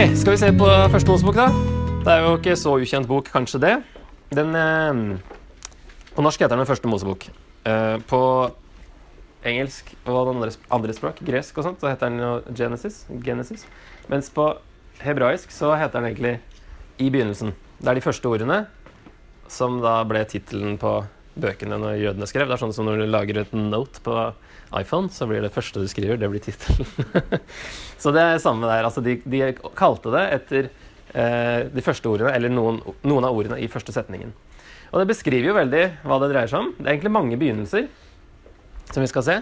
[0.00, 1.50] skal vi se på første Mosebok, da?
[2.00, 3.72] Det er jo ikke så ukjent bok, kanskje det.
[4.32, 5.00] Den eh,
[6.14, 7.26] På norsk heter den Første Mosebok.
[7.68, 8.20] Eh, på
[9.44, 13.02] engelsk og andre, andre språk, gresk og sånt, så heter den jo Genesis.
[13.24, 13.66] Genesis.
[14.08, 14.48] Mens på
[15.04, 16.34] hebraisk så heter den egentlig
[16.96, 17.52] I begynnelsen.
[17.76, 18.62] Det er de første ordene
[19.52, 21.02] som da ble tittelen på
[21.42, 22.48] bøkene når jødene skrev.
[22.48, 24.16] Det er sånn som når du lager et note på
[24.78, 26.86] iPhone, så blir det første du skriver, det blir tittelen.
[28.02, 28.86] så det er samme der.
[28.86, 29.42] Altså de, de
[29.78, 34.32] kalte det etter eh, de første ordene, eller noen, noen, av ordene i første setningen.
[34.90, 36.70] Og det beskriver jo veldig hva det dreier seg om.
[36.78, 37.90] Det er egentlig mange begynnelser
[38.90, 39.36] som vi skal se.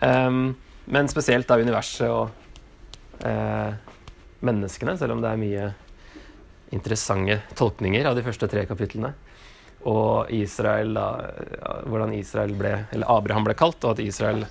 [0.00, 0.56] Um,
[0.90, 3.72] men spesielt da universet og eh,
[4.44, 5.66] menneskene, selv om det er mye
[6.74, 9.12] interessante tolkninger av de første tre kapitlene
[9.88, 11.06] og Israel, da,
[11.88, 14.44] hvordan Israel ble, eller Abraham ble kalt, og at Israel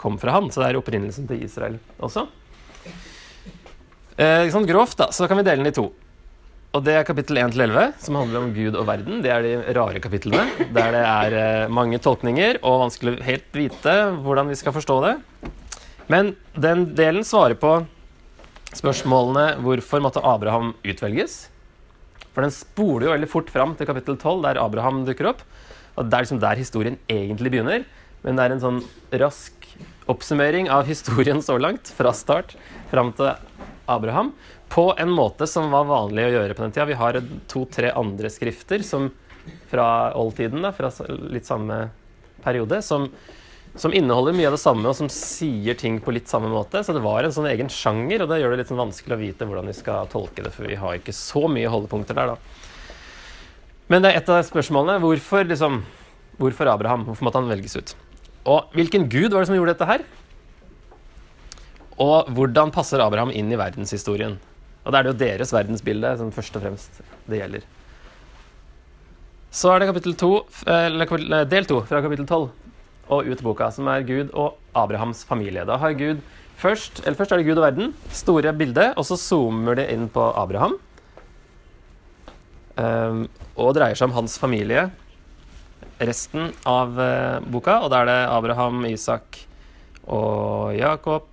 [0.00, 0.50] kom fra han.
[0.52, 2.26] Så det er opprinnelsen til Israel også.
[4.14, 5.88] Eh, sånn grovt da, så kan vi dele den i to.
[6.74, 9.20] Og Det er kapittel 1-11, som handler om Gud og verden.
[9.22, 13.94] Det er de rare kapitlene, der det er eh, mange tolkninger og vanskelig helt vite
[14.24, 15.14] hvordan vi skal forstå det.
[16.10, 17.76] Men den delen svarer på
[18.74, 21.44] spørsmålene hvorfor måtte Abraham utvelges?
[22.34, 25.44] For den spoler jo veldig fort fram til kapittel 12, der Abraham dukker opp.
[25.94, 27.84] Og Det er liksom der historien egentlig begynner.
[28.24, 28.80] Men det er en sånn
[29.20, 29.68] rask
[30.10, 32.56] oppsummering av historien så langt, fra start
[32.90, 33.32] fram til
[33.90, 34.32] Abraham,
[34.72, 36.88] på en måte som var vanlig å gjøre på den tida.
[36.88, 37.20] Vi har
[37.52, 39.10] to-tre andre skrifter som,
[39.70, 39.86] fra
[40.18, 40.90] oldtiden, da, fra
[41.30, 41.88] litt samme
[42.44, 43.10] periode, som
[43.74, 46.84] som inneholder mye av det samme, og som sier ting på litt samme måte.
[46.86, 49.20] Så det var en sånn egen sjanger, og det gjør det litt sånn vanskelig å
[49.20, 52.38] vite hvordan vi skal tolke det, for vi har ikke så mye holdepunkter der, da.
[53.90, 55.02] Men det er et av spørsmålene.
[55.02, 55.82] Hvorfor, liksom,
[56.38, 57.04] hvorfor Abraham?
[57.08, 57.96] Hvorfor måtte han velges ut?
[58.48, 60.06] Og hvilken gud var det som gjorde dette her?
[62.00, 64.38] Og hvordan passer Abraham inn i verdenshistorien?
[64.84, 67.66] Og da er det jo deres verdensbilde som først og fremst det gjelder.
[69.54, 70.30] Så er det kapittel 2,
[70.70, 72.52] eller del to fra kapittel tolv
[73.12, 75.66] og ut boka, som er Gud og Abrahams familie.
[75.68, 76.22] Da har Gud
[76.60, 80.08] først, eller først er det Gud og verden, store bilde, og så zoomer det inn
[80.12, 80.76] på Abraham.
[82.74, 84.88] Um, og dreier seg om hans familie
[86.02, 87.78] resten av uh, boka.
[87.84, 89.44] Og da er det Abraham, Isak
[90.10, 91.28] og Jakob.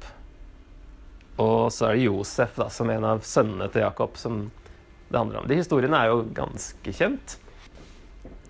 [1.41, 4.43] Og så er det Josef da, som en av sønnene til Jakob som
[5.11, 5.47] det handler om.
[5.49, 7.40] De historiene er jo ganske kjent.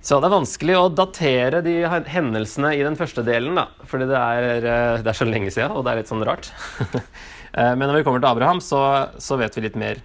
[0.01, 1.75] Så det er vanskelig å datere de
[2.09, 3.67] hendelsene i den første delen, da.
[3.89, 6.51] Fordi det er, eh, det er så lenge siden, og det er litt sånn rart.
[7.51, 8.77] Eh, men når vi kommer til Abraham, så,
[9.19, 9.97] så, vet vi litt mer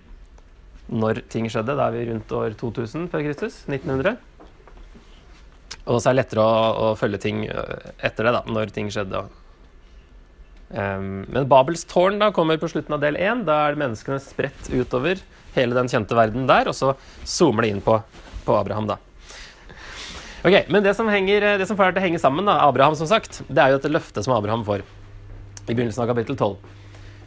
[0.91, 1.77] når ting skjedde.
[1.79, 3.61] Da er vi rundt år 2000 før Kristus.
[3.71, 4.17] 1900.
[5.87, 6.57] Og så er det lettere å,
[6.89, 9.23] å følge ting eh, etter det, da, når ting skjedde.
[10.75, 13.47] Um, men Babels tårn da kommer på slutten av del én.
[13.47, 15.23] Da er menneskene spredt utover
[15.55, 18.01] hele den kjente verden der, og så zoomer det inn på,
[18.43, 18.99] på Abraham, da.
[20.47, 22.61] Ok, Men det som, henger, eh, det som får det til å henge sammen, da,
[22.69, 24.85] Abraham som sagt, det er jo dette løftet som Abraham får
[25.67, 26.53] i begynnelsen av kapittel 12.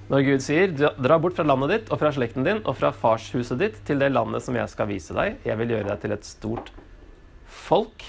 [0.09, 3.59] Når Gud sier 'dra bort fra landet ditt og fra slekten din og fra farshuset
[3.59, 5.35] ditt' 'til det landet som jeg skal vise deg'.
[5.43, 6.71] 'Jeg vil gjøre deg til et stort
[7.45, 8.07] folk'.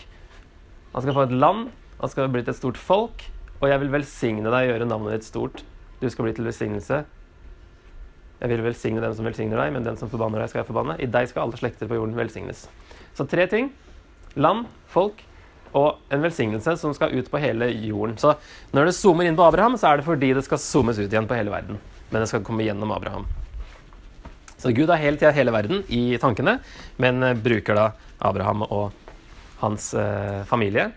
[0.95, 3.27] Han skal få et land, han skal bli til et stort folk,
[3.61, 5.65] og jeg vil velsigne deg gjøre navnet ditt stort.
[6.01, 7.05] Du skal bli til velsignelse.
[8.41, 11.03] Jeg vil velsigne den som velsigner deg, men den som forbanner deg, skal jeg forbanne.
[11.03, 12.69] I deg skal alle slekter på jorden velsignes.
[13.13, 13.73] Så tre ting
[14.37, 15.25] land, folk
[15.77, 18.17] og en velsignelse som skal ut på hele jorden.
[18.19, 18.35] Så
[18.75, 21.29] når det zoomer inn på Abraham, så er det fordi det skal zoomes ut igjen
[21.31, 21.79] på hele verden.
[22.11, 23.29] Men det skal komme gjennom Abraham.
[24.61, 26.59] Så Gud har hele tida hele verden i tankene,
[27.01, 27.87] men eh, bruker da
[28.19, 28.91] Abraham og
[29.63, 30.91] hans eh, familie.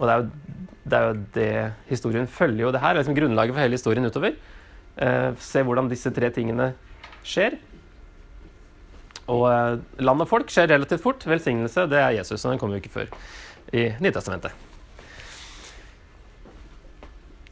[0.00, 1.50] Og det er, jo, det er, jo, det
[1.92, 2.94] historien følger jo det her.
[2.94, 4.34] Det er liksom grunnlaget for hele historien utover.
[4.96, 6.72] Eh, se hvordan disse tre tingene
[7.22, 7.60] skjer.
[9.32, 11.24] Og eh, land og folk skjer relativt fort.
[11.28, 13.12] Velsignelse det er Jesus, og den kommer jo ikke før
[13.74, 14.52] i Nytestamentet.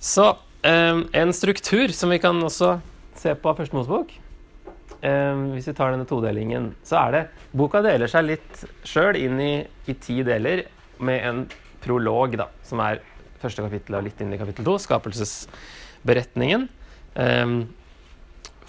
[0.02, 0.26] Så
[0.66, 2.74] eh, en struktur som vi kan også
[3.22, 4.10] se på av Første Mosebok
[4.98, 7.22] eh, Hvis vi tar denne todelingen, så er det
[7.54, 9.52] Boka deler seg litt sjøl inn i,
[9.86, 10.64] i, ti deler
[11.02, 11.44] med en
[11.82, 13.00] prolog, da, som er
[13.42, 16.66] første kapittel og litt inn i kapittel to, skapelsesberetningen.
[17.14, 17.54] Eh,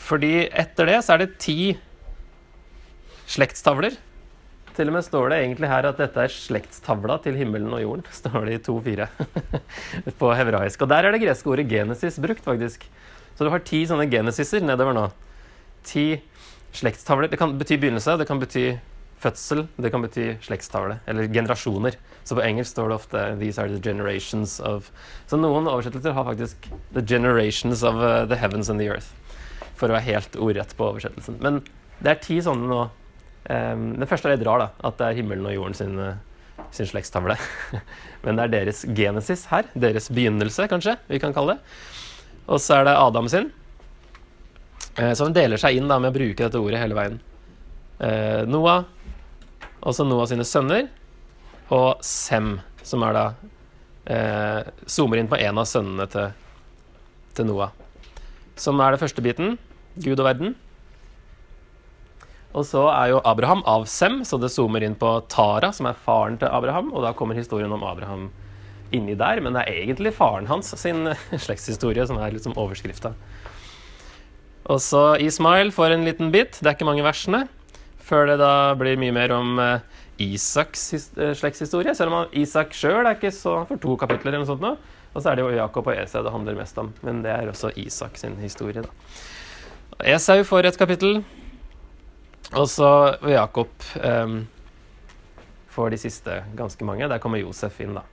[0.03, 1.73] fordi etter det så er det ti
[3.33, 3.95] slektstavler.
[4.73, 8.05] Til og med står det egentlig her at dette er slektstavla til himmelen og jorden.
[8.21, 9.07] står det i 2.4
[10.21, 10.85] på hebraisk.
[10.85, 12.85] Og der er det greske ordet genesis brukt, faktisk.
[13.33, 15.07] Så du har ti sånne genesiser nedover nå.
[15.85, 16.07] Ti
[16.73, 17.29] slektstavler.
[17.29, 18.73] Det kan bety begynnelse, det kan bety
[19.23, 20.99] fødsel, det kan bety slektstavle.
[21.09, 21.97] Eller generasjoner.
[22.23, 24.91] Så på engelsk står det ofte 'These are the generations of'
[25.27, 29.11] Så noen oversettelser har faktisk 'The generations of uh, the heavens and the earth'.
[29.75, 31.37] for å være helt ordrett på oversettelsen.
[31.41, 31.63] Men
[31.99, 32.89] det er ti sånne nå.
[33.43, 34.69] Um, den første er litt rar, da.
[34.87, 37.35] At det er himmelen og jorden sin, uh, sin slektstavle.
[38.23, 39.67] Men det er deres genesis her.
[39.75, 41.75] Deres begynnelse, kanskje vi kan kalle det.
[42.47, 43.51] Og så er det Adam sin.
[44.95, 47.19] Uh, så den deler seg inn da med å bruke dette ordet hele veien.
[47.99, 48.87] Uh, Noah,
[49.83, 50.87] også Noah sine sønner,
[51.73, 53.25] og Sem, som er da
[54.91, 56.33] Zoomer inn på en av sønnene til,
[57.37, 57.71] til Noah.
[58.59, 59.55] Som er det første biten.
[59.95, 60.57] Gud og verden.
[62.53, 65.97] Og så er jo Abraham av Sem, så det zoomer inn på Tara, som er
[66.05, 66.91] faren til Abraham.
[66.93, 68.27] Og da kommer historien om Abraham
[68.93, 71.07] inni der, men det er egentlig faren hans sin
[71.45, 73.15] slektshistorie som er liksom overskrifta.
[74.69, 76.59] Og så Ismail får en liten bit.
[76.61, 77.47] Det er ikke mange versene.
[78.03, 79.81] Før det da blir mye mer om uh,
[80.21, 80.85] Isaks
[81.17, 81.95] uh, slektshistorie.
[81.97, 84.75] Selv om Isak sjøl er ikke så for to kapitler eller noe sånt nå.
[85.13, 86.93] Og så er det jo Jakob og Esau det handler mest om.
[87.05, 88.93] Men det er også Isak sin historie, da.
[90.13, 91.21] Esau får et kapittel.
[92.53, 92.89] Og så
[93.25, 94.43] Jakob um,
[95.73, 97.07] får de siste ganske mange.
[97.09, 98.05] Der kommer Josef inn, da.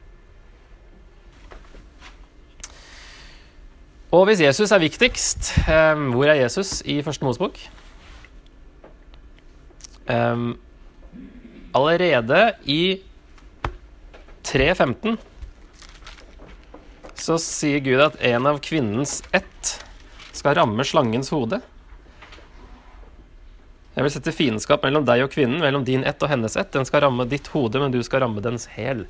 [4.10, 7.60] Og hvis Jesus er viktigst, um, hvor er Jesus i Første Mosebok?
[10.10, 10.56] Um,
[11.76, 13.02] allerede i
[14.48, 15.20] 3.15
[17.20, 19.76] så sier Gud at en av kvinnens ett
[20.34, 21.60] skal ramme slangens hode.
[23.96, 26.70] Jeg vil sette fiendskap mellom deg og kvinnen, mellom din ett og hennes ett.
[26.72, 29.02] Den skal ramme ditt hode, men du skal ramme dens hæl.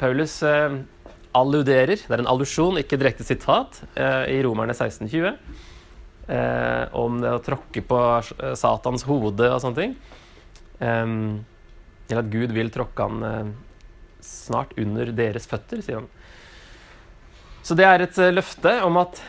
[0.00, 0.78] Paulus eh,
[1.36, 5.36] alluderer, det er en allusjon, ikke direkte sitat, eh, i Romerne 1620.
[6.24, 8.00] Eh, om det å tråkke på
[8.40, 9.94] eh, Satans hode og sånne ting.
[10.80, 11.14] Eh,
[12.08, 13.54] eller at Gud vil tråkke han eh,
[14.24, 16.08] snart under deres føtter, sier han.
[17.64, 19.20] Så det er et eh, løfte om at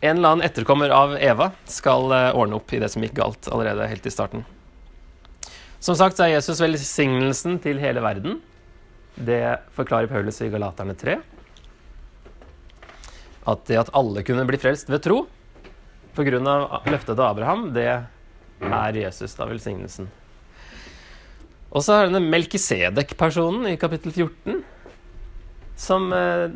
[0.00, 3.48] en eller annen etterkommer av Eva skal eh, ordne opp i det som gikk galt
[3.50, 4.44] allerede helt i starten.
[5.82, 8.38] Som sagt er Jesus velsignelsen til hele verden.
[9.14, 11.18] Det forklarer Paulus i Galaterne 3.
[13.48, 15.24] At det at alle kunne bli frelst ved tro
[16.18, 16.38] pga.
[16.90, 20.08] løftet til Abraham, det er Jesus, da, velsignelsen.
[21.70, 24.62] Og så er denne Melkisedek-personen i kapittel 14,
[25.78, 26.48] som eh,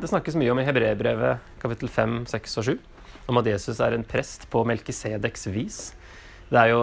[0.00, 2.74] det snakkes mye om i Hebreerbrevet kapittel 5, 6 og 7
[3.30, 5.78] om at Jesus er en prest på Melkisedeks vis.
[6.50, 6.80] Det er jo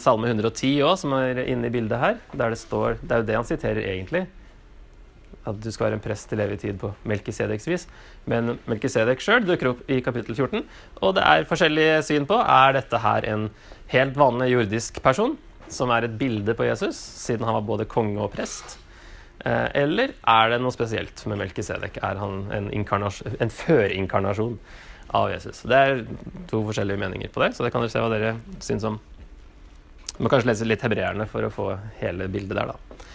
[0.00, 2.20] Salme 110 òg som er inne i bildet her.
[2.32, 4.26] der Det står, det er jo det han siterer egentlig.
[5.48, 7.86] At du skal være en prest til evig tid på Melkisedeks vis.
[8.26, 10.66] Men Melkisedek sjøl dukker opp i kapittel 14,
[11.00, 13.48] og det er forskjellige syn på er dette her en
[13.90, 15.38] helt vanlig jordisk person,
[15.70, 18.79] som er et bilde på Jesus, siden han var både konge og prest.
[19.44, 22.00] Eh, eller er det noe spesielt med Melkisedek?
[22.04, 24.58] Er han en, en førinkarnasjon
[25.16, 25.62] av Jesus?
[25.64, 26.02] Det er
[26.50, 28.98] to forskjellige meninger på det, så det kan dere se hva dere syns om.
[30.12, 31.70] Du må kanskje lese litt hebreerne for å få
[32.02, 33.06] hele bildet der, da.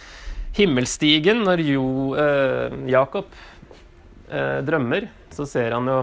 [0.55, 1.85] Himmelstigen, når jo,
[2.17, 3.27] eh, Jakob
[4.31, 5.99] eh, drømmer, så ser han jo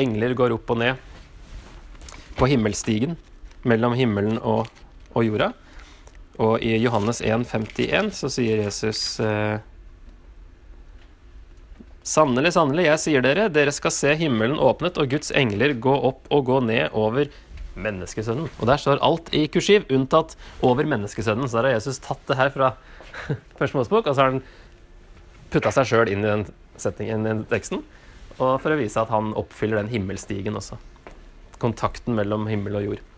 [0.00, 1.06] engler går opp og ned
[2.38, 3.18] på himmelstigen
[3.68, 4.70] mellom himmelen og,
[5.12, 5.52] og jorda.
[6.38, 9.58] Og i Johannes 1,51 så sier Jesus eh,
[12.10, 16.30] Sannelig, sannelig, jeg sier dere, dere skal se himmelen åpnet og Guds engler gå opp
[16.32, 17.28] og gå ned over
[17.78, 18.48] menneskesønnen.
[18.56, 20.34] Og der står alt i kursiv, unntatt
[20.66, 21.46] over menneskesønnen.
[21.46, 22.72] Så der har Jesus tatt det her fra
[23.58, 24.42] Første Mosebok, og så har han
[25.52, 26.46] putta seg sjøl inn i den,
[26.80, 27.84] settingen, den teksten.
[28.38, 30.80] Og for å vise at han oppfyller den himmelstigen også.
[31.60, 33.09] Kontakten mellom himmel og jord.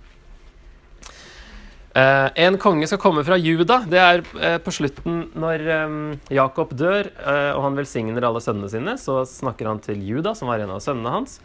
[1.93, 3.83] Uh, en konge skal komme fra Juda.
[3.85, 5.97] Det er uh, på slutten når um,
[6.33, 10.49] Jakob dør uh, og han velsigner alle sønnene sine, så snakker han til Juda, som
[10.49, 11.37] var en av sønnene hans,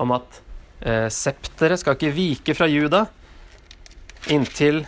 [0.00, 0.40] om at
[0.86, 3.04] uh, septeret skal ikke vike fra Juda
[4.32, 4.86] inntil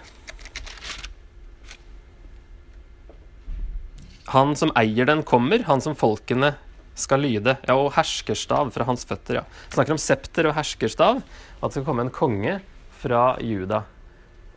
[4.32, 6.54] han som eier den, kommer, han som folkene
[6.96, 7.58] skal lyde.
[7.68, 9.48] Ja, og herskerstav fra hans føtter, ja.
[9.72, 12.62] Snakker om septer og herskerstav, at det skal komme en konge
[13.02, 13.84] fra Juda.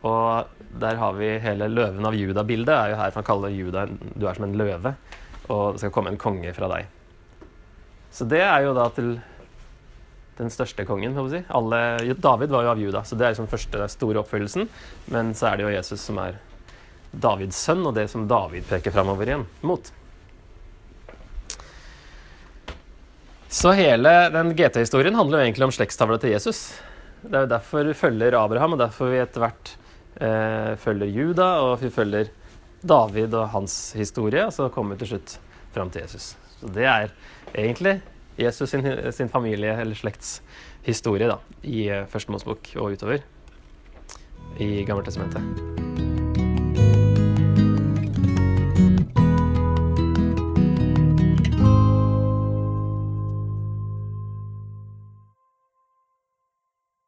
[0.06, 2.74] Og der har vi hele løven av Juda-bildet.
[2.74, 4.96] er jo her for han kaller Juda Du er som en løve,
[5.50, 6.92] og det skal komme en konge fra deg.
[8.14, 9.18] Så det er jo da til
[10.38, 11.16] den største kongen.
[11.32, 11.42] Si.
[11.48, 11.80] Alle,
[12.20, 14.68] David var jo av Juda, så det er liksom første store oppfyllelsen.
[15.12, 16.40] Men så er det jo Jesus som er
[17.12, 19.92] Davids sønn, og det som David peker framover igjen mot.
[23.56, 26.66] Så hele den GT-historien handler jo egentlig om slektstavla til Jesus.
[27.24, 29.72] Det er jo derfor vi følger Abraham, og derfor vi etter hvert
[30.20, 32.30] følger Juda, og vi følger
[32.86, 35.38] David og hans historie, og så kommer vi til slutt
[35.76, 36.36] fram til Jesus.
[36.60, 37.10] Så det er
[37.56, 38.02] egentlig
[38.40, 40.42] Jesus sin, sin familie- eller slekts
[40.86, 43.24] historie da, i eh, Første Mosebok og utover
[44.60, 45.75] i Gammeltestamentet.